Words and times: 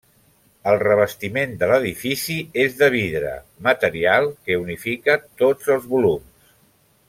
El 0.69 0.77
revestiment 0.83 1.51
de 1.59 1.67
l'edifici 1.71 2.37
és 2.63 2.79
de 2.81 2.89
vidre, 2.97 3.35
material 3.69 4.31
que 4.49 4.59
unifica 4.65 5.19
tots 5.45 5.73
els 5.77 5.87
volums. 5.95 6.51